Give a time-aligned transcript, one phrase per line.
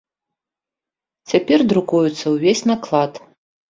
[1.33, 3.27] Цяпер друкуецца ўвесь наклад.